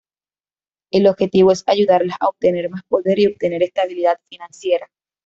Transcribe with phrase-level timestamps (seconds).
[0.91, 4.89] El objetivo es ayudarlas a obtener más poder y obtener "estabilidad financiera".